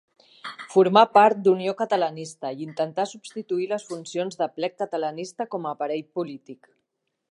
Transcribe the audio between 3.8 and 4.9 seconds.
funcions d'Aplec